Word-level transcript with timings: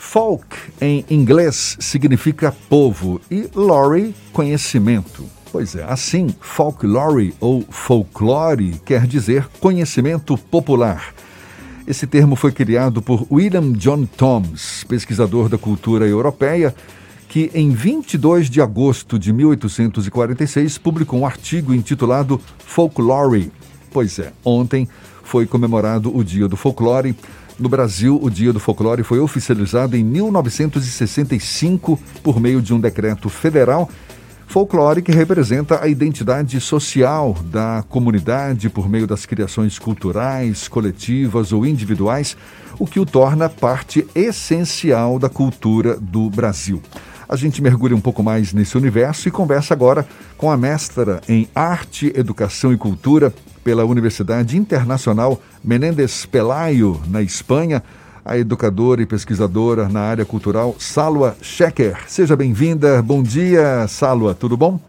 Folk 0.00 0.56
em 0.80 1.04
inglês 1.10 1.76
significa 1.80 2.54
povo 2.70 3.20
e 3.28 3.50
lore 3.52 4.14
conhecimento. 4.32 5.26
Pois 5.50 5.74
é, 5.74 5.82
assim, 5.82 6.34
folklore 6.40 7.34
ou 7.40 7.62
folklore 7.68 8.80
quer 8.86 9.06
dizer 9.06 9.46
conhecimento 9.60 10.38
popular. 10.38 11.12
Esse 11.86 12.06
termo 12.06 12.36
foi 12.36 12.52
criado 12.52 13.02
por 13.02 13.26
William 13.30 13.72
John 13.72 14.06
Thoms, 14.06 14.84
pesquisador 14.88 15.48
da 15.48 15.58
cultura 15.58 16.06
europeia, 16.06 16.74
que 17.28 17.50
em 17.52 17.70
22 17.70 18.48
de 18.48 18.62
agosto 18.62 19.18
de 19.18 19.32
1846 19.32 20.78
publicou 20.78 21.20
um 21.20 21.26
artigo 21.26 21.74
intitulado 21.74 22.40
Folklore. 22.58 23.50
Pois 23.90 24.18
é, 24.18 24.32
ontem 24.44 24.88
foi 25.24 25.44
comemorado 25.44 26.16
o 26.16 26.24
Dia 26.24 26.46
do 26.46 26.56
Folclore. 26.56 27.14
No 27.58 27.68
Brasil, 27.68 28.18
o 28.22 28.30
Dia 28.30 28.52
do 28.52 28.60
Folclore 28.60 29.02
foi 29.02 29.18
oficializado 29.18 29.96
em 29.96 30.04
1965 30.04 31.98
por 32.22 32.38
meio 32.38 32.62
de 32.62 32.72
um 32.72 32.78
decreto 32.78 33.28
federal 33.28 33.90
folclore 34.48 35.02
que 35.02 35.12
representa 35.12 35.82
a 35.82 35.88
identidade 35.88 36.58
social 36.58 37.36
da 37.44 37.84
comunidade 37.86 38.70
por 38.70 38.88
meio 38.88 39.06
das 39.06 39.26
criações 39.26 39.78
culturais, 39.78 40.66
coletivas 40.68 41.52
ou 41.52 41.66
individuais, 41.66 42.34
o 42.78 42.86
que 42.86 42.98
o 42.98 43.04
torna 43.04 43.48
parte 43.48 44.06
essencial 44.14 45.18
da 45.18 45.28
cultura 45.28 45.98
do 46.00 46.30
Brasil. 46.30 46.82
A 47.28 47.36
gente 47.36 47.60
mergulha 47.60 47.94
um 47.94 48.00
pouco 48.00 48.22
mais 48.22 48.54
nesse 48.54 48.78
universo 48.78 49.28
e 49.28 49.30
conversa 49.30 49.74
agora 49.74 50.08
com 50.38 50.50
a 50.50 50.56
mestra 50.56 51.20
em 51.28 51.46
Arte, 51.54 52.10
Educação 52.16 52.72
e 52.72 52.78
Cultura 52.78 53.34
pela 53.62 53.84
Universidade 53.84 54.56
Internacional 54.56 55.38
Menéndez 55.62 56.24
Pelayo, 56.24 56.98
na 57.06 57.20
Espanha, 57.20 57.82
a 58.24 58.38
educadora 58.38 59.02
e 59.02 59.06
pesquisadora 59.06 59.90
na 59.90 60.00
área 60.00 60.24
cultural 60.24 60.74
Salwa 60.78 61.36
Schecker. 61.42 61.98
Seja 62.06 62.34
bem-vinda. 62.34 63.02
Bom 63.02 63.22
dia, 63.22 63.86
Salwa. 63.88 64.34
Tudo 64.34 64.56
bom? 64.56 64.80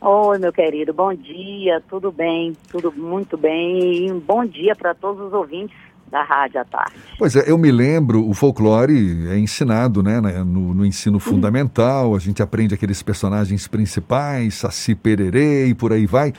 Oi, 0.00 0.38
meu 0.38 0.52
querido. 0.52 0.94
Bom 0.94 1.12
dia. 1.12 1.82
Tudo 1.86 2.10
bem? 2.10 2.56
Tudo 2.70 2.90
muito 2.90 3.36
bem. 3.36 4.06
E 4.06 4.10
um 4.10 4.18
bom 4.18 4.42
dia 4.42 4.74
para 4.74 4.94
todos 4.94 5.20
os 5.26 5.34
ouvintes 5.34 5.76
da 6.10 6.22
rádio 6.22 6.60
à 6.60 6.64
tarde. 6.64 6.92
Pois 7.18 7.36
é, 7.36 7.50
eu 7.50 7.58
me 7.58 7.70
lembro, 7.70 8.28
o 8.28 8.34
folclore 8.34 9.28
é 9.28 9.38
ensinado 9.38 10.02
né, 10.02 10.20
no, 10.20 10.74
no 10.74 10.86
ensino 10.86 11.18
fundamental, 11.18 12.14
a 12.14 12.18
gente 12.18 12.42
aprende 12.42 12.74
aqueles 12.74 13.02
personagens 13.02 13.66
principais, 13.66 14.54
Saci 14.54 14.94
Pererê 14.94 15.66
e 15.66 15.74
por 15.74 15.92
aí 15.92 16.06
vai. 16.06 16.32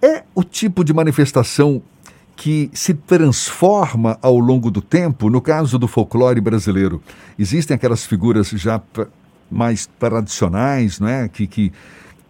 É 0.00 0.24
o 0.34 0.42
tipo 0.42 0.84
de 0.84 0.92
manifestação 0.92 1.82
que 2.34 2.70
se 2.72 2.94
transforma 2.94 4.18
ao 4.20 4.38
longo 4.38 4.70
do 4.70 4.80
tempo, 4.80 5.30
no 5.30 5.40
caso 5.40 5.78
do 5.78 5.86
folclore 5.86 6.40
brasileiro. 6.40 7.00
Existem 7.38 7.74
aquelas 7.74 8.04
figuras 8.04 8.48
já 8.48 8.80
mais 9.50 9.86
tradicionais, 9.98 10.98
não 10.98 11.08
é? 11.08 11.28
que, 11.28 11.46
que 11.46 11.72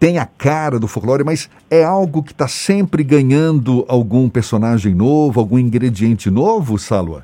tem 0.03 0.17
a 0.17 0.25
cara 0.25 0.77
do 0.77 0.85
folclore, 0.85 1.23
mas 1.23 1.49
é 1.71 1.81
algo 1.81 2.21
que 2.21 2.33
está 2.33 2.45
sempre 2.45 3.05
ganhando 3.05 3.85
algum 3.87 4.27
personagem 4.27 4.93
novo, 4.93 5.39
algum 5.39 5.57
ingrediente 5.57 6.29
novo, 6.29 6.77
Salwa? 6.77 7.23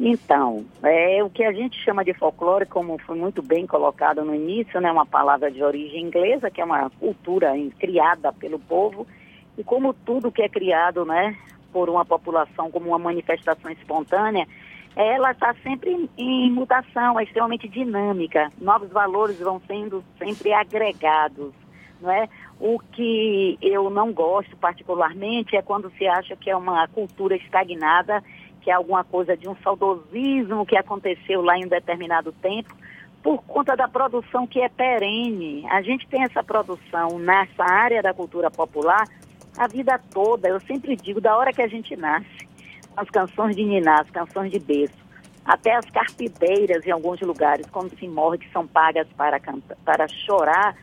Então, 0.00 0.64
é 0.82 1.22
o 1.22 1.30
que 1.30 1.44
a 1.44 1.52
gente 1.52 1.80
chama 1.84 2.04
de 2.04 2.12
folclore, 2.12 2.66
como 2.66 2.98
foi 2.98 3.16
muito 3.16 3.40
bem 3.40 3.68
colocado 3.68 4.24
no 4.24 4.34
início, 4.34 4.80
né, 4.80 4.90
uma 4.90 5.06
palavra 5.06 5.48
de 5.48 5.62
origem 5.62 6.02
inglesa, 6.02 6.50
que 6.50 6.60
é 6.60 6.64
uma 6.64 6.90
cultura 6.90 7.52
criada 7.78 8.32
pelo 8.32 8.58
povo, 8.58 9.06
e 9.56 9.62
como 9.62 9.94
tudo 9.94 10.32
que 10.32 10.42
é 10.42 10.48
criado, 10.48 11.04
né, 11.04 11.36
por 11.72 11.88
uma 11.88 12.04
população 12.04 12.68
como 12.72 12.88
uma 12.88 12.98
manifestação 12.98 13.70
espontânea, 13.70 14.44
ela 14.96 15.30
está 15.30 15.54
sempre 15.62 16.08
em, 16.18 16.50
mutação, 16.50 17.18
é 17.18 17.24
extremamente 17.24 17.68
dinâmica. 17.68 18.50
Novos 18.60 18.90
valores 18.90 19.38
vão 19.38 19.60
sendo 19.66 20.04
sempre 20.18 20.52
agregados, 20.52 21.52
não 22.00 22.10
é? 22.10 22.28
O 22.58 22.78
que 22.78 23.58
eu 23.62 23.88
não 23.88 24.12
gosto 24.12 24.56
particularmente 24.56 25.56
é 25.56 25.62
quando 25.62 25.90
se 25.92 26.06
acha 26.06 26.36
que 26.36 26.50
é 26.50 26.56
uma 26.56 26.86
cultura 26.88 27.36
estagnada, 27.36 28.22
que 28.60 28.70
é 28.70 28.74
alguma 28.74 29.04
coisa 29.04 29.36
de 29.36 29.48
um 29.48 29.56
saudosismo 29.56 30.66
que 30.66 30.76
aconteceu 30.76 31.40
lá 31.40 31.56
em 31.56 31.64
um 31.64 31.68
determinado 31.68 32.32
tempo, 32.32 32.74
por 33.22 33.42
conta 33.44 33.76
da 33.76 33.88
produção 33.88 34.46
que 34.46 34.60
é 34.60 34.68
perene. 34.68 35.66
A 35.70 35.82
gente 35.82 36.06
tem 36.08 36.22
essa 36.22 36.42
produção 36.42 37.18
nessa 37.18 37.64
área 37.64 38.02
da 38.02 38.12
cultura 38.12 38.50
popular 38.50 39.06
a 39.56 39.66
vida 39.66 40.00
toda. 40.12 40.48
Eu 40.48 40.60
sempre 40.60 40.96
digo, 40.96 41.20
da 41.20 41.36
hora 41.36 41.52
que 41.52 41.62
a 41.62 41.68
gente 41.68 41.94
nasce, 41.96 42.48
as 42.96 43.08
canções 43.10 43.56
de 43.56 43.64
niná, 43.64 44.00
as 44.00 44.10
canções 44.10 44.50
de 44.50 44.58
berço, 44.58 44.98
até 45.44 45.74
as 45.74 45.86
carpideiras 45.86 46.86
em 46.86 46.90
alguns 46.90 47.20
lugares, 47.20 47.66
quando 47.70 47.96
se 47.98 48.06
morre, 48.06 48.38
que 48.38 48.50
são 48.52 48.66
pagas 48.66 49.06
para, 49.16 49.40
cantar, 49.40 49.76
para 49.84 50.06
chorar, 50.08 50.76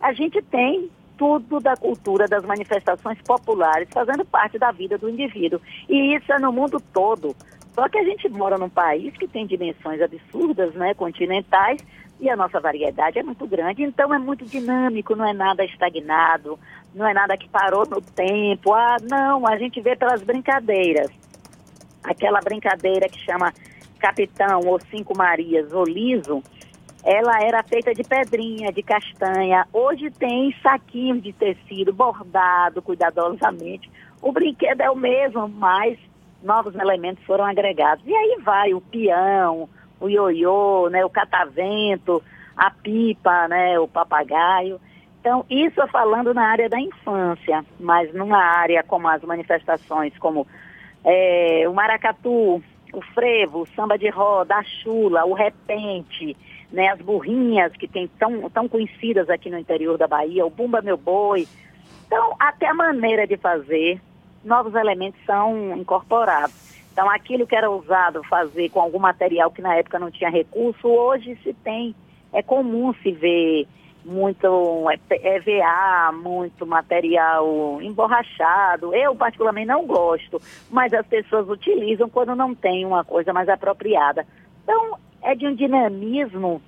a 0.00 0.12
gente 0.12 0.40
tem 0.42 0.90
tudo 1.16 1.60
da 1.60 1.76
cultura 1.76 2.26
das 2.28 2.44
manifestações 2.44 3.18
populares 3.22 3.88
fazendo 3.92 4.24
parte 4.24 4.58
da 4.58 4.70
vida 4.70 4.98
do 4.98 5.08
indivíduo. 5.08 5.60
E 5.88 6.14
isso 6.14 6.32
é 6.32 6.38
no 6.38 6.52
mundo 6.52 6.80
todo. 6.92 7.34
Só 7.74 7.88
que 7.88 7.98
a 7.98 8.04
gente 8.04 8.28
mora 8.28 8.56
num 8.56 8.68
país 8.68 9.14
que 9.16 9.28
tem 9.28 9.46
dimensões 9.46 10.00
absurdas, 10.00 10.74
né, 10.74 10.94
continentais, 10.94 11.84
e 12.18 12.30
a 12.30 12.36
nossa 12.36 12.58
variedade 12.58 13.18
é 13.18 13.22
muito 13.22 13.46
grande, 13.46 13.82
então 13.82 14.14
é 14.14 14.18
muito 14.18 14.46
dinâmico, 14.46 15.14
não 15.14 15.28
é 15.28 15.34
nada 15.34 15.64
estagnado, 15.64 16.58
não 16.94 17.06
é 17.06 17.12
nada 17.12 17.36
que 17.36 17.48
parou 17.48 17.86
no 17.86 18.00
tempo. 18.00 18.72
Ah, 18.72 18.96
não, 19.02 19.46
a 19.46 19.58
gente 19.58 19.80
vê 19.82 19.94
pelas 19.94 20.22
brincadeiras. 20.22 21.10
Aquela 22.06 22.40
brincadeira 22.40 23.08
que 23.08 23.18
chama 23.18 23.52
Capitão 23.98 24.60
ou 24.66 24.80
Cinco 24.80 25.16
Marias 25.16 25.72
ou 25.72 25.84
Liso, 25.84 26.42
ela 27.04 27.42
era 27.42 27.62
feita 27.62 27.92
de 27.94 28.02
pedrinha, 28.02 28.72
de 28.72 28.82
castanha. 28.82 29.66
Hoje 29.72 30.10
tem 30.10 30.54
saquinhos 30.62 31.22
de 31.22 31.32
tecido 31.32 31.92
bordado 31.92 32.80
cuidadosamente. 32.80 33.90
O 34.22 34.32
brinquedo 34.32 34.80
é 34.80 34.90
o 34.90 34.96
mesmo, 34.96 35.48
mas 35.48 35.98
novos 36.42 36.74
elementos 36.74 37.24
foram 37.24 37.44
agregados. 37.44 38.04
E 38.06 38.14
aí 38.14 38.38
vai 38.42 38.74
o 38.74 38.80
peão, 38.80 39.68
o 40.00 40.08
ioiô, 40.08 40.88
né, 40.90 41.04
o 41.04 41.10
catavento, 41.10 42.22
a 42.56 42.70
pipa, 42.70 43.48
né, 43.48 43.78
o 43.78 43.86
papagaio. 43.88 44.80
Então, 45.20 45.44
isso 45.50 45.84
falando 45.88 46.32
na 46.32 46.44
área 46.46 46.68
da 46.68 46.80
infância, 46.80 47.64
mas 47.80 48.12
numa 48.14 48.38
área 48.38 48.82
como 48.84 49.08
as 49.08 49.22
manifestações, 49.22 50.16
como 50.18 50.46
é, 51.06 51.68
o 51.68 51.72
maracatu, 51.72 52.60
o 52.92 53.00
frevo, 53.14 53.60
o 53.60 53.66
samba 53.76 53.96
de 53.96 54.10
roda, 54.10 54.56
a 54.56 54.64
chula, 54.64 55.24
o 55.24 55.34
repente, 55.34 56.36
né, 56.72 56.88
as 56.88 57.00
burrinhas 57.00 57.72
que 57.74 57.86
tem 57.86 58.08
tão, 58.18 58.50
tão 58.50 58.68
conhecidas 58.68 59.30
aqui 59.30 59.48
no 59.48 59.56
interior 59.56 59.96
da 59.96 60.08
Bahia, 60.08 60.44
o 60.44 60.50
bumba 60.50 60.82
meu 60.82 60.96
boi. 60.96 61.46
Então, 62.06 62.34
até 62.40 62.66
a 62.66 62.74
maneira 62.74 63.24
de 63.24 63.36
fazer, 63.36 64.00
novos 64.44 64.74
elementos 64.74 65.20
são 65.24 65.76
incorporados. 65.76 66.66
Então, 66.92 67.08
aquilo 67.08 67.46
que 67.46 67.54
era 67.54 67.70
usado 67.70 68.24
fazer 68.24 68.68
com 68.70 68.80
algum 68.80 68.98
material 68.98 69.50
que 69.52 69.62
na 69.62 69.76
época 69.76 70.00
não 70.00 70.10
tinha 70.10 70.30
recurso, 70.30 70.88
hoje 70.88 71.38
se 71.44 71.54
tem, 71.54 71.94
é 72.32 72.42
comum 72.42 72.92
se 72.94 73.12
ver 73.12 73.68
muito 74.06 74.84
EVA, 75.10 76.12
muito 76.12 76.64
material 76.64 77.82
emborrachado. 77.82 78.94
Eu, 78.94 79.16
particularmente, 79.16 79.66
não 79.66 79.84
gosto, 79.84 80.40
mas 80.70 80.94
as 80.94 81.04
pessoas 81.04 81.48
utilizam 81.48 82.08
quando 82.08 82.36
não 82.36 82.54
tem 82.54 82.84
uma 82.86 83.04
coisa 83.04 83.32
mais 83.32 83.48
apropriada. 83.48 84.24
Então, 84.62 84.96
é 85.22 85.34
de 85.34 85.46
um 85.46 85.54
dinamismo 85.54 86.62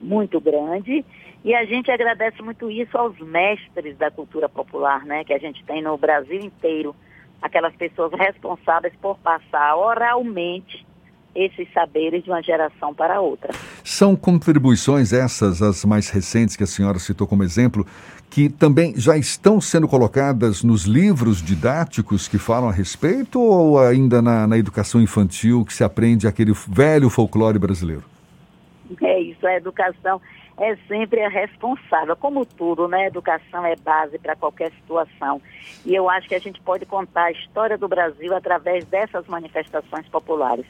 muito 0.00 0.40
grande 0.40 1.04
e 1.44 1.54
a 1.54 1.66
gente 1.66 1.90
agradece 1.90 2.40
muito 2.40 2.70
isso 2.70 2.96
aos 2.96 3.18
mestres 3.18 3.98
da 3.98 4.10
cultura 4.10 4.48
popular, 4.48 5.04
né, 5.04 5.22
que 5.22 5.34
a 5.34 5.38
gente 5.38 5.62
tem 5.64 5.82
no 5.82 5.98
Brasil 5.98 6.40
inteiro, 6.40 6.96
aquelas 7.42 7.76
pessoas 7.76 8.10
responsáveis 8.12 8.94
por 9.02 9.18
passar 9.18 9.76
oralmente 9.76 10.86
esses 11.34 11.70
saberes 11.74 12.24
de 12.24 12.30
uma 12.30 12.42
geração 12.42 12.94
para 12.94 13.20
outra. 13.20 13.52
São 13.86 14.16
contribuições 14.16 15.12
essas, 15.12 15.60
as 15.60 15.84
mais 15.84 16.08
recentes 16.08 16.56
que 16.56 16.64
a 16.64 16.66
senhora 16.66 16.98
citou 16.98 17.26
como 17.26 17.42
exemplo, 17.42 17.86
que 18.30 18.48
também 18.48 18.94
já 18.96 19.14
estão 19.14 19.60
sendo 19.60 19.86
colocadas 19.86 20.64
nos 20.64 20.84
livros 20.84 21.42
didáticos 21.42 22.26
que 22.26 22.38
falam 22.38 22.70
a 22.70 22.72
respeito 22.72 23.38
ou 23.38 23.78
ainda 23.78 24.22
na, 24.22 24.46
na 24.46 24.56
educação 24.56 25.02
infantil 25.02 25.66
que 25.66 25.74
se 25.74 25.84
aprende 25.84 26.26
aquele 26.26 26.52
velho 26.66 27.10
folclore 27.10 27.58
brasileiro? 27.58 28.04
É 29.02 29.20
isso, 29.20 29.46
a 29.46 29.54
educação 29.54 30.18
é 30.56 30.76
sempre 30.88 31.20
a 31.22 31.28
responsável. 31.28 32.16
Como 32.16 32.46
tudo, 32.46 32.88
né? 32.88 33.08
Educação 33.08 33.66
é 33.66 33.76
base 33.76 34.18
para 34.18 34.34
qualquer 34.34 34.72
situação. 34.80 35.42
E 35.84 35.94
eu 35.94 36.08
acho 36.08 36.26
que 36.26 36.34
a 36.34 36.40
gente 36.40 36.58
pode 36.62 36.86
contar 36.86 37.24
a 37.24 37.32
história 37.32 37.76
do 37.76 37.86
Brasil 37.86 38.34
através 38.34 38.86
dessas 38.86 39.26
manifestações 39.26 40.08
populares. 40.08 40.64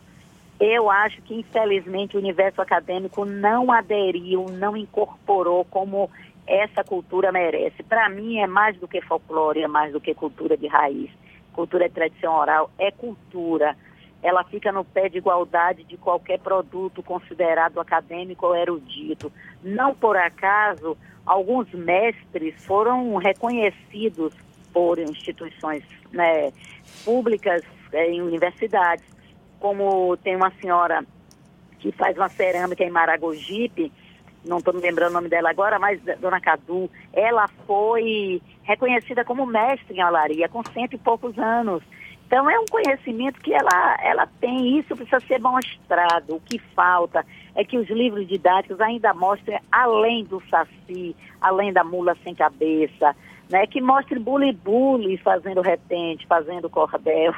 Eu 0.58 0.90
acho 0.90 1.20
que, 1.22 1.34
infelizmente, 1.34 2.16
o 2.16 2.20
universo 2.20 2.62
acadêmico 2.62 3.24
não 3.24 3.72
aderiu, 3.72 4.46
não 4.50 4.76
incorporou 4.76 5.64
como 5.64 6.10
essa 6.46 6.84
cultura 6.84 7.32
merece. 7.32 7.82
Para 7.82 8.08
mim, 8.08 8.38
é 8.38 8.46
mais 8.46 8.76
do 8.78 8.86
que 8.86 9.00
folclore, 9.00 9.62
é 9.62 9.68
mais 9.68 9.92
do 9.92 10.00
que 10.00 10.14
cultura 10.14 10.56
de 10.56 10.66
raiz. 10.66 11.10
Cultura 11.52 11.88
de 11.88 11.94
tradição 11.94 12.34
oral 12.34 12.70
é 12.78 12.90
cultura. 12.90 13.76
ela 14.22 14.42
fica 14.44 14.72
no 14.72 14.84
pé 14.84 15.08
de 15.08 15.18
igualdade 15.18 15.84
de 15.84 15.98
qualquer 15.98 16.38
produto 16.38 17.02
considerado 17.02 17.78
acadêmico 17.78 18.46
ou 18.46 18.56
erudito. 18.56 19.30
Não 19.62 19.94
por 19.94 20.16
acaso, 20.16 20.96
alguns 21.26 21.70
mestres 21.72 22.54
foram 22.64 23.16
reconhecidos 23.16 24.32
por 24.72 24.98
instituições 24.98 25.84
né, 26.10 26.52
públicas 27.04 27.62
é, 27.92 28.10
em 28.10 28.22
universidades, 28.22 29.04
como 29.64 30.14
tem 30.18 30.36
uma 30.36 30.50
senhora 30.60 31.02
que 31.78 31.90
faz 31.90 32.14
uma 32.18 32.28
cerâmica 32.28 32.84
em 32.84 32.90
Maragogipe, 32.90 33.90
não 34.44 34.58
estou 34.58 34.74
me 34.74 34.80
lembrando 34.82 35.12
o 35.12 35.14
nome 35.14 35.30
dela 35.30 35.48
agora, 35.48 35.78
mas 35.78 35.98
Dona 36.20 36.38
Cadu, 36.38 36.90
ela 37.14 37.48
foi 37.66 38.42
reconhecida 38.62 39.24
como 39.24 39.46
mestre 39.46 39.96
em 39.96 40.04
olaria 40.04 40.50
com 40.50 40.62
cento 40.64 40.92
e 40.92 40.98
poucos 40.98 41.38
anos. 41.38 41.82
Então 42.26 42.50
é 42.50 42.60
um 42.60 42.66
conhecimento 42.66 43.40
que 43.40 43.54
ela, 43.54 43.96
ela 44.02 44.28
tem, 44.38 44.78
isso 44.78 44.94
precisa 44.94 45.20
ser 45.20 45.40
mostrado. 45.40 46.36
O 46.36 46.40
que 46.40 46.58
falta 46.58 47.24
é 47.54 47.64
que 47.64 47.78
os 47.78 47.88
livros 47.88 48.28
didáticos 48.28 48.78
ainda 48.82 49.14
mostrem 49.14 49.58
além 49.72 50.24
do 50.24 50.42
saci, 50.50 51.16
além 51.40 51.72
da 51.72 51.82
mula 51.82 52.14
sem 52.22 52.34
cabeça, 52.34 53.16
né? 53.48 53.66
que 53.66 53.80
mostre 53.80 54.18
buli-buli 54.18 55.16
fazendo 55.16 55.62
repente, 55.62 56.26
fazendo 56.26 56.68
cordel, 56.68 57.32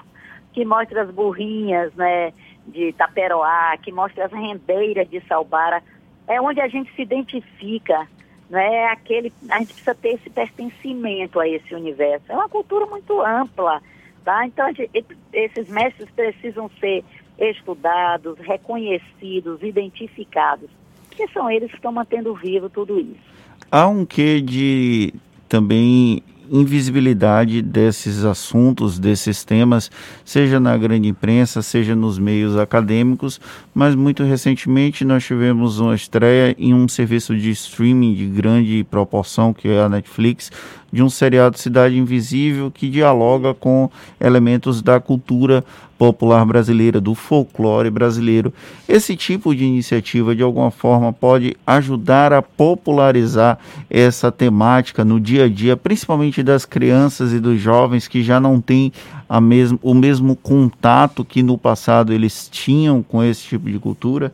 que 0.56 0.64
mostre 0.64 0.98
as 0.98 1.10
burrinhas 1.10 1.92
né, 1.96 2.32
de 2.66 2.90
taperoá, 2.94 3.76
que 3.76 3.92
mostre 3.92 4.22
as 4.22 4.32
rendeiras 4.32 5.06
de 5.06 5.20
salbara 5.28 5.82
é 6.26 6.40
onde 6.40 6.62
a 6.62 6.66
gente 6.66 6.90
se 6.96 7.02
identifica, 7.02 8.08
não 8.48 8.58
é 8.58 8.90
aquele, 8.90 9.30
a 9.50 9.58
gente 9.58 9.74
precisa 9.74 9.94
ter 9.94 10.14
esse 10.14 10.30
pertencimento 10.30 11.38
a 11.38 11.46
esse 11.46 11.74
universo. 11.74 12.24
É 12.30 12.34
uma 12.34 12.48
cultura 12.48 12.86
muito 12.86 13.20
ampla, 13.20 13.82
tá? 14.24 14.46
Então 14.46 14.66
gente, 14.72 15.04
esses 15.30 15.68
mestres 15.68 16.08
precisam 16.12 16.70
ser 16.80 17.04
estudados, 17.38 18.38
reconhecidos, 18.38 19.62
identificados, 19.62 20.70
porque 21.06 21.28
são 21.28 21.50
eles 21.50 21.68
que 21.68 21.76
estão 21.76 21.92
mantendo 21.92 22.34
vivo 22.34 22.70
tudo 22.70 22.98
isso. 22.98 23.36
Há 23.70 23.86
um 23.86 24.06
quê 24.06 24.40
de 24.40 25.12
também 25.50 26.22
invisibilidade 26.50 27.62
desses 27.62 28.24
assuntos, 28.24 28.98
desses 28.98 29.44
temas, 29.44 29.90
seja 30.24 30.60
na 30.60 30.76
grande 30.76 31.08
imprensa, 31.08 31.62
seja 31.62 31.94
nos 31.94 32.18
meios 32.18 32.56
acadêmicos, 32.56 33.40
mas 33.74 33.94
muito 33.94 34.22
recentemente 34.22 35.04
nós 35.04 35.24
tivemos 35.24 35.78
uma 35.78 35.94
estreia 35.94 36.54
em 36.58 36.74
um 36.74 36.88
serviço 36.88 37.36
de 37.36 37.50
streaming 37.50 38.14
de 38.14 38.26
grande 38.26 38.84
proporção, 38.84 39.52
que 39.52 39.68
é 39.68 39.80
a 39.80 39.88
Netflix, 39.88 40.50
de 40.92 41.02
um 41.02 41.10
seriado 41.10 41.58
Cidade 41.58 41.98
Invisível 41.98 42.70
que 42.70 42.88
dialoga 42.88 43.52
com 43.52 43.90
elementos 44.20 44.80
da 44.80 44.98
cultura 45.00 45.64
popular 45.98 46.44
brasileira, 46.44 47.00
do 47.00 47.14
folclore 47.14 47.90
brasileiro. 47.90 48.52
Esse 48.88 49.16
tipo 49.16 49.54
de 49.54 49.64
iniciativa, 49.64 50.34
de 50.34 50.42
alguma 50.42 50.70
forma, 50.70 51.12
pode 51.12 51.56
ajudar 51.66 52.32
a 52.32 52.42
popularizar 52.42 53.58
essa 53.88 54.30
temática 54.30 55.04
no 55.04 55.18
dia 55.18 55.44
a 55.44 55.48
dia, 55.48 55.76
principalmente 55.76 56.42
das 56.42 56.64
crianças 56.64 57.32
e 57.32 57.40
dos 57.40 57.60
jovens 57.60 58.06
que 58.06 58.22
já 58.22 58.38
não 58.38 58.60
têm 58.60 58.92
a 59.28 59.40
mesmo, 59.40 59.78
o 59.82 59.94
mesmo 59.94 60.36
contato 60.36 61.24
que 61.24 61.42
no 61.42 61.58
passado 61.58 62.12
eles 62.12 62.48
tinham 62.48 63.02
com 63.02 63.22
esse 63.22 63.42
tipo 63.42 63.70
de 63.70 63.78
cultura? 63.78 64.32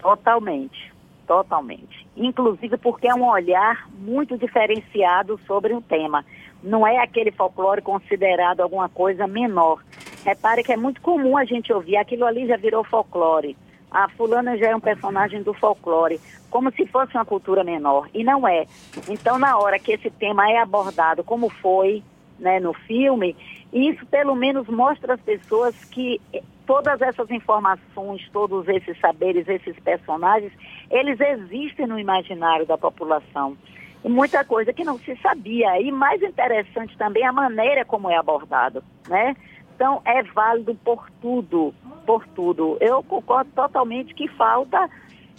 Totalmente, 0.00 0.92
totalmente. 1.26 2.06
Inclusive 2.16 2.76
porque 2.78 3.06
é 3.06 3.14
um 3.14 3.28
olhar 3.28 3.88
muito 4.00 4.36
diferenciado 4.36 5.38
sobre 5.46 5.72
o 5.74 5.80
tema 5.80 6.24
não 6.62 6.86
é 6.86 6.98
aquele 6.98 7.30
folclore 7.30 7.82
considerado 7.82 8.60
alguma 8.60 8.88
coisa 8.88 9.26
menor. 9.26 9.82
Repare 10.24 10.62
que 10.62 10.72
é 10.72 10.76
muito 10.76 11.00
comum 11.00 11.36
a 11.36 11.44
gente 11.44 11.72
ouvir, 11.72 11.96
aquilo 11.96 12.24
ali 12.24 12.46
já 12.46 12.56
virou 12.56 12.84
folclore. 12.84 13.56
A 13.90 14.08
fulana 14.10 14.56
já 14.58 14.68
é 14.68 14.76
um 14.76 14.80
personagem 14.80 15.42
do 15.42 15.54
folclore, 15.54 16.20
como 16.50 16.70
se 16.72 16.86
fosse 16.86 17.14
uma 17.14 17.24
cultura 17.24 17.64
menor. 17.64 18.08
E 18.12 18.22
não 18.22 18.46
é. 18.46 18.66
Então, 19.08 19.38
na 19.38 19.56
hora 19.58 19.78
que 19.78 19.92
esse 19.92 20.10
tema 20.10 20.50
é 20.50 20.58
abordado, 20.58 21.24
como 21.24 21.48
foi 21.48 22.02
né, 22.38 22.60
no 22.60 22.74
filme, 22.74 23.34
isso 23.72 24.04
pelo 24.06 24.34
menos 24.34 24.68
mostra 24.68 25.14
às 25.14 25.20
pessoas 25.20 25.74
que 25.86 26.20
eh, 26.34 26.42
todas 26.66 27.00
essas 27.00 27.30
informações, 27.30 28.28
todos 28.30 28.68
esses 28.68 28.98
saberes, 29.00 29.48
esses 29.48 29.78
personagens, 29.80 30.52
eles 30.90 31.18
existem 31.18 31.86
no 31.86 31.98
imaginário 31.98 32.66
da 32.66 32.76
população 32.76 33.56
muita 34.04 34.44
coisa 34.44 34.72
que 34.72 34.84
não 34.84 34.98
se 34.98 35.16
sabia. 35.16 35.80
E 35.80 35.90
mais 35.90 36.22
interessante 36.22 36.96
também 36.96 37.24
a 37.26 37.32
maneira 37.32 37.84
como 37.84 38.10
é 38.10 38.16
abordado, 38.16 38.82
né? 39.08 39.34
Então, 39.78 40.02
é 40.04 40.24
válido 40.24 40.74
por 40.74 41.08
tudo, 41.20 41.72
por 42.04 42.26
tudo. 42.34 42.76
Eu 42.80 43.00
concordo 43.00 43.48
totalmente 43.54 44.12
que 44.12 44.26
falta 44.26 44.90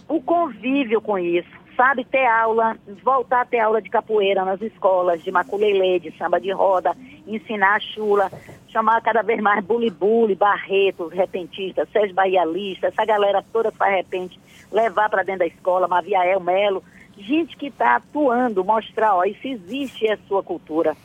o 0.08 0.22
convívio 0.22 1.02
com 1.02 1.20
isso, 1.20 1.50
sabe? 1.76 2.06
Ter 2.06 2.26
aula, 2.26 2.78
voltar 3.04 3.42
a 3.42 3.46
ter 3.46 3.60
aula 3.60 3.82
de 3.82 3.90
capoeira 3.90 4.46
nas 4.46 4.62
escolas, 4.62 5.22
de 5.22 5.30
maculelê, 5.30 6.00
de 6.00 6.18
samba 6.18 6.40
de 6.40 6.54
roda, 6.54 6.96
ensinar 7.28 7.76
a 7.76 7.80
chula, 7.82 8.32
chamar 8.70 9.02
cada 9.02 9.22
vez 9.22 9.42
mais 9.42 9.62
buli-buli, 9.66 10.36
barretos, 10.36 11.12
repentistas, 11.12 11.90
Sérgio 11.92 12.16
Bahia 12.16 12.46
Lista, 12.46 12.88
essa 12.88 13.04
galera 13.04 13.44
toda 13.52 13.74
que 13.74 13.78
faz 13.78 13.94
repente, 13.94 14.40
levar 14.72 15.10
para 15.10 15.24
dentro 15.24 15.40
da 15.40 15.48
escola, 15.48 15.86
Maviael 15.86 16.40
Melo, 16.40 16.82
gente 17.18 17.58
que 17.58 17.68
está 17.68 17.98
atuando, 17.98 18.64
mostrar, 18.64 19.18
ó, 19.18 19.26
isso 19.26 19.46
existe 19.46 20.08
é 20.08 20.14
a 20.14 20.20
sua 20.30 20.42
cultura. 20.42 20.96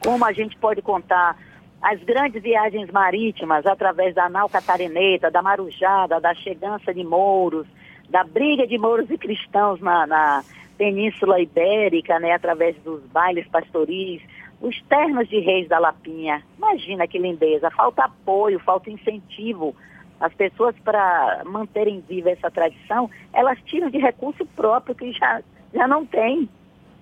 Como 0.00 0.24
a 0.24 0.32
gente 0.32 0.56
pode 0.58 0.80
contar 0.80 1.36
as 1.82 2.02
grandes 2.02 2.42
viagens 2.42 2.90
marítimas 2.90 3.66
através 3.66 4.14
da 4.14 4.28
nau 4.28 4.48
catarineta, 4.48 5.30
da 5.30 5.42
marujada, 5.42 6.20
da 6.20 6.34
chegança 6.34 6.92
de 6.92 7.04
mouros, 7.04 7.66
da 8.08 8.24
briga 8.24 8.66
de 8.66 8.78
mouros 8.78 9.10
e 9.10 9.18
cristãos 9.18 9.80
na, 9.80 10.06
na 10.06 10.44
Península 10.78 11.40
Ibérica, 11.40 12.18
né, 12.18 12.32
através 12.32 12.76
dos 12.82 13.02
bailes 13.06 13.46
pastoris, 13.48 14.22
os 14.60 14.80
ternos 14.82 15.28
de 15.28 15.38
reis 15.38 15.68
da 15.68 15.78
Lapinha. 15.78 16.42
Imagina 16.56 17.06
que 17.06 17.18
lindeza, 17.18 17.70
falta 17.70 18.04
apoio, 18.04 18.58
falta 18.60 18.90
incentivo 18.90 19.74
as 20.20 20.32
pessoas, 20.32 20.74
para 20.82 21.42
manterem 21.44 22.02
viva 22.08 22.30
essa 22.30 22.50
tradição, 22.50 23.10
elas 23.32 23.58
tiram 23.64 23.90
de 23.90 23.98
recurso 23.98 24.46
próprio 24.46 24.94
que 24.94 25.12
já, 25.12 25.42
já 25.74 25.86
não 25.86 26.06
tem, 26.06 26.48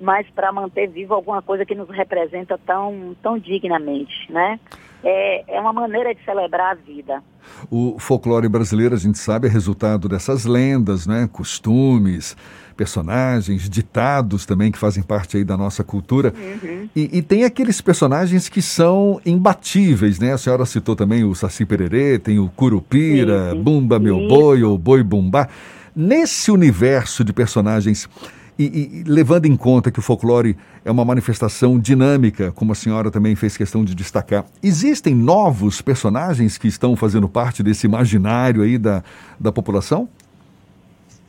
mas 0.05 0.27
para 0.35 0.53
manter 0.53 0.87
viva 0.87 1.15
alguma 1.15 1.41
coisa 1.41 1.65
que 1.65 1.75
nos 1.75 1.89
representa 1.89 2.61
tão, 2.67 3.17
tão 3.23 3.39
dignamente, 3.39 4.31
né? 4.31 4.61
É, 5.03 5.57
é 5.57 5.61
uma 5.61 5.73
maneira 5.73 6.15
de 6.15 6.23
celebrar 6.25 6.73
a 6.73 6.75
vida. 6.75 7.23
O 7.71 7.99
folclore 7.99 8.49
brasileiro, 8.49 8.95
a 8.95 8.99
gente 8.99 9.19
sabe, 9.19 9.49
é 9.49 9.51
resultado 9.51 10.09
dessas 10.09 10.45
lendas, 10.45 11.07
né? 11.07 11.29
costumes, 11.31 12.37
personagens, 12.77 13.69
ditados 13.69 14.45
também 14.45 14.71
que 14.71 14.79
fazem 14.79 15.03
parte 15.03 15.39
aí 15.39 15.45
da 15.45 15.57
nossa 15.57 15.83
cultura. 15.83 16.33
Uhum. 16.37 16.89
E, 16.95 17.19
e, 17.19 17.23
tem 17.23 17.45
aqueles 17.45 17.81
personagens 17.81 18.49
que 18.49 18.61
são 18.61 19.21
imbatíveis, 19.25 20.19
né? 20.19 20.33
A 20.33 20.39
senhora 20.39 20.67
citou 20.67 20.95
também 20.95 21.25
o 21.25 21.35
Saci 21.35 21.65
Pererê, 21.65 22.19
tem 22.19 22.39
o 22.39 22.49
Curupira, 22.51 23.51
sim, 23.51 23.57
sim. 23.57 23.63
Bumba 23.63 23.99
Meu 23.99 24.19
sim. 24.19 24.29
Boi 24.29 24.63
ou 24.63 24.77
Boi 24.77 25.03
Bumbá. 25.03 25.49
Nesse 25.97 26.51
universo 26.51 27.23
de 27.23 27.33
personagens 27.33 28.09
e, 28.59 28.65
e, 29.01 29.05
levando 29.05 29.47
em 29.47 29.57
conta 29.57 29.91
que 29.91 29.99
o 29.99 30.03
folclore 30.03 30.57
é 30.85 30.91
uma 30.91 31.05
manifestação 31.05 31.79
dinâmica, 31.79 32.53
como 32.53 32.73
a 32.73 32.75
senhora 32.75 33.11
também 33.11 33.35
fez 33.35 33.57
questão 33.57 33.85
de 33.85 33.95
destacar, 33.95 34.45
existem 34.63 35.15
novos 35.15 35.83
personagens 35.83 36.57
que 36.57 36.69
estão 36.69 36.95
fazendo 36.95 37.29
parte 37.29 37.63
desse 37.63 37.87
imaginário 37.87 38.63
aí 38.63 38.79
da, 38.79 39.03
da 39.39 39.51
população? 39.51 40.09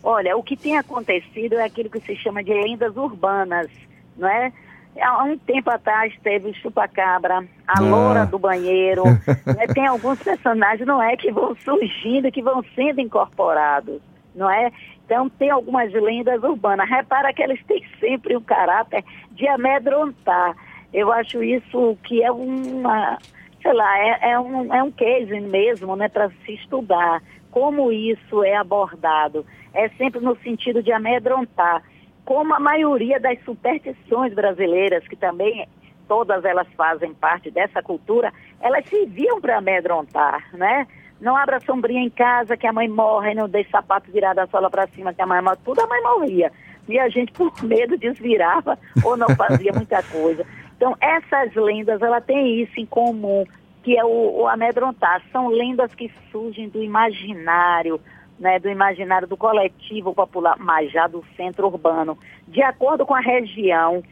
Olha, 0.03 0.37
o 0.37 0.43
que 0.43 0.55
tem 0.55 0.77
acontecido 0.77 1.53
é 1.55 1.65
aquilo 1.65 1.89
que 1.89 1.99
se 1.99 2.15
chama 2.15 2.43
de 2.43 2.53
lendas 2.53 2.95
urbanas, 2.95 3.67
não 4.15 4.27
é? 4.27 4.53
Há 5.01 5.23
um 5.23 5.37
tempo 5.37 5.69
atrás 5.71 6.13
teve 6.23 6.49
o 6.49 6.53
chupacabra, 6.53 7.43
a 7.67 7.79
ah. 7.79 7.81
loura 7.81 8.25
do 8.25 8.37
banheiro, 8.37 9.03
né? 9.45 9.67
tem 9.73 9.87
alguns 9.87 10.21
personagens, 10.21 10.87
não 10.87 11.01
é, 11.01 11.17
que 11.17 11.31
vão 11.31 11.55
surgindo, 11.65 12.31
que 12.31 12.41
vão 12.41 12.63
sendo 12.75 13.01
incorporados, 13.01 13.99
não 14.35 14.49
é? 14.49 14.71
Então, 15.05 15.29
tem 15.29 15.49
algumas 15.49 15.91
lendas 15.93 16.43
urbanas. 16.43 16.89
Repara 16.89 17.33
que 17.33 17.41
eles 17.41 17.63
têm 17.65 17.83
sempre 17.99 18.35
o 18.35 18.41
caráter 18.41 19.03
de 19.31 19.47
amedrontar. 19.47 20.55
Eu 20.93 21.11
acho 21.11 21.43
isso 21.43 21.97
que 22.03 22.23
é 22.23 22.31
uma, 22.31 23.17
sei 23.61 23.73
lá, 23.73 23.99
é, 23.99 24.31
é 24.31 24.39
um, 24.39 24.73
é 24.73 24.83
um 24.83 24.91
case 24.91 25.39
mesmo, 25.39 25.95
né, 25.95 26.09
para 26.09 26.29
se 26.45 26.53
estudar. 26.53 27.21
Como 27.51 27.91
isso 27.91 28.43
é 28.43 28.55
abordado. 28.55 29.45
É 29.73 29.89
sempre 29.89 30.19
no 30.19 30.35
sentido 30.37 30.81
de 30.81 30.91
amedrontar. 30.91 31.83
Como 32.23 32.53
a 32.53 32.59
maioria 32.59 33.19
das 33.19 33.39
superstições 33.43 34.33
brasileiras, 34.33 35.07
que 35.07 35.15
também 35.15 35.67
todas 36.07 36.43
elas 36.45 36.67
fazem 36.75 37.13
parte 37.13 37.51
dessa 37.51 37.81
cultura, 37.81 38.33
elas 38.59 38.87
serviam 38.87 39.39
para 39.39 39.57
amedrontar, 39.57 40.49
né? 40.53 40.87
Não 41.25 41.35
abra 41.35 41.59
sombrinha 41.59 42.03
em 42.03 42.09
casa 42.11 42.55
que 42.55 42.67
a 42.67 42.71
mãe 42.71 42.87
morre, 42.87 43.33
não 43.33 43.49
deixe 43.49 43.71
sapato 43.71 44.11
virado 44.11 44.37
a 44.37 44.45
sola 44.45 44.69
para 44.69 44.85
cima 44.89 45.11
que 45.11 45.23
a 45.23 45.25
mãe 45.25 45.41
morre. 45.41 45.57
Tudo 45.65 45.81
a 45.81 45.87
mãe 45.87 45.99
morria. 46.03 46.51
E 46.87 46.99
a 46.99 47.09
gente, 47.09 47.31
por 47.31 47.51
medo, 47.63 47.97
desvirava 47.97 48.77
ou 49.03 49.17
não 49.17 49.27
fazia 49.35 49.73
muita 49.73 50.03
coisa. 50.03 50.45
Então, 50.77 50.95
essas 51.01 51.55
lendas, 51.55 51.99
ela 51.99 52.21
tem 52.21 52.61
isso 52.61 52.79
em 52.79 52.85
comum. 52.85 53.43
que 53.81 53.97
é 53.97 54.05
o, 54.05 54.41
o 54.41 54.47
amedrontar. 54.47 55.19
São 55.31 55.47
lendas 55.47 55.95
que 55.95 56.11
surgem 56.31 56.69
do 56.69 56.83
imaginário, 56.83 57.99
né, 58.39 58.59
do 58.59 58.69
imaginário 58.69 59.27
do 59.27 59.35
coletivo 59.35 60.13
popular, 60.13 60.57
mas 60.59 60.91
já 60.91 61.07
do 61.07 61.25
centro 61.35 61.65
urbano. 61.65 62.15
De 62.47 62.61
acordo 62.61 63.03
com 63.03 63.15
a 63.15 63.19
região, 63.19 64.03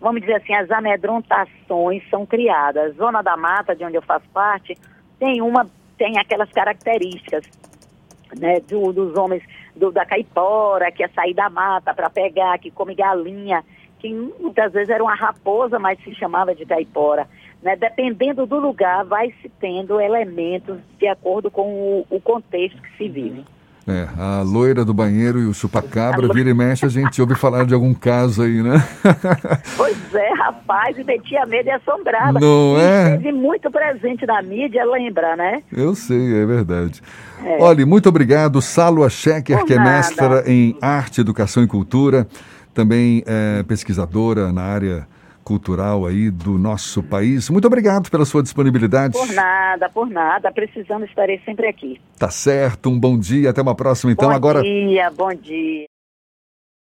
vamos 0.00 0.20
dizer 0.20 0.34
assim, 0.34 0.54
as 0.54 0.70
amedrontações 0.70 2.08
são 2.08 2.24
criadas. 2.24 2.94
Zona 2.94 3.20
da 3.20 3.36
Mata, 3.36 3.74
de 3.74 3.84
onde 3.84 3.96
eu 3.96 4.02
faço 4.02 4.28
parte, 4.32 4.78
tem 5.18 5.42
uma, 5.42 5.66
tem 6.02 6.18
aquelas 6.18 6.50
características 6.50 7.44
né, 8.36 8.58
do, 8.58 8.92
dos 8.92 9.16
homens 9.16 9.40
do, 9.76 9.92
da 9.92 10.04
caipora, 10.04 10.90
que 10.90 11.04
é 11.04 11.06
sair 11.06 11.32
da 11.32 11.48
mata 11.48 11.94
para 11.94 12.10
pegar, 12.10 12.58
que 12.58 12.72
come 12.72 12.92
galinha, 12.92 13.64
que 14.00 14.12
muitas 14.12 14.72
vezes 14.72 14.88
era 14.88 15.00
uma 15.00 15.14
raposa, 15.14 15.78
mas 15.78 16.02
se 16.02 16.12
chamava 16.16 16.56
de 16.56 16.66
caipora. 16.66 17.28
Né? 17.62 17.76
Dependendo 17.76 18.46
do 18.46 18.58
lugar, 18.58 19.04
vai 19.04 19.32
se 19.40 19.48
tendo 19.60 20.00
elementos 20.00 20.80
de 20.98 21.06
acordo 21.06 21.52
com 21.52 21.72
o, 21.72 22.06
o 22.10 22.20
contexto 22.20 22.82
que 22.82 22.96
se 22.96 23.08
vive. 23.08 23.44
É, 23.86 24.06
a 24.16 24.42
loira 24.42 24.84
do 24.84 24.94
banheiro 24.94 25.40
e 25.40 25.46
o 25.46 25.52
chupacabra, 25.52 26.32
vira 26.32 26.48
e 26.50 26.54
mexe, 26.54 26.86
a 26.86 26.88
gente 26.88 27.20
ouve 27.20 27.34
falar 27.34 27.66
de 27.66 27.74
algum 27.74 27.92
caso 27.92 28.42
aí, 28.42 28.62
né? 28.62 28.76
pois 29.76 30.14
é, 30.14 30.34
rapaz, 30.34 30.96
e 30.96 31.02
metia 31.02 31.44
medo 31.46 31.66
e 31.66 31.72
assombrava. 31.72 32.38
Não 32.38 32.76
e 32.78 32.80
é? 32.80 33.14
Esteve 33.14 33.32
muito 33.32 33.68
presente 33.72 34.24
na 34.24 34.40
mídia, 34.40 34.84
lembra, 34.84 35.34
né? 35.34 35.62
Eu 35.72 35.96
sei, 35.96 36.42
é 36.42 36.46
verdade. 36.46 37.02
É. 37.44 37.58
Olha, 37.60 37.84
muito 37.84 38.08
obrigado, 38.08 38.62
Salwa 38.62 39.10
Schecker, 39.10 39.64
que 39.64 39.74
é 39.74 39.78
mestra 39.80 40.44
em 40.46 40.76
Arte, 40.80 41.20
Educação 41.20 41.64
e 41.64 41.66
Cultura, 41.66 42.28
também 42.72 43.24
é 43.26 43.64
pesquisadora 43.64 44.52
na 44.52 44.62
área 44.62 45.08
cultural 45.44 46.06
aí 46.06 46.30
do 46.30 46.58
nosso 46.58 47.02
país. 47.02 47.50
Muito 47.50 47.66
obrigado 47.66 48.10
pela 48.10 48.24
sua 48.24 48.42
disponibilidade. 48.42 49.12
Por 49.12 49.32
nada, 49.32 49.88
por 49.88 50.08
nada. 50.08 50.50
Precisando, 50.52 51.04
estarei 51.04 51.40
sempre 51.44 51.68
aqui. 51.68 52.00
Tá 52.18 52.30
certo. 52.30 52.88
Um 52.88 52.98
bom 52.98 53.18
dia. 53.18 53.50
Até 53.50 53.60
uma 53.60 53.74
próxima. 53.74 54.12
Então, 54.12 54.28
bom 54.28 54.34
agora. 54.34 54.62
Dia, 54.62 55.10
bom 55.10 55.34
dia. 55.34 55.91